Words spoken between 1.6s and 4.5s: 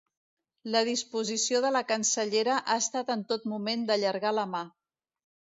de la cancellera ha estat en tot moment d’allargar